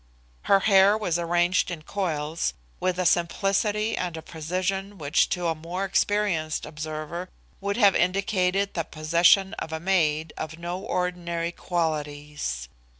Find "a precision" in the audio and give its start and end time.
4.17-4.97